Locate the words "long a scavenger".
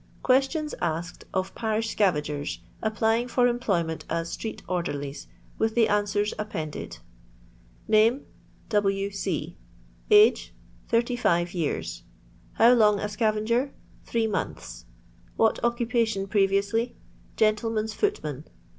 12.73-13.65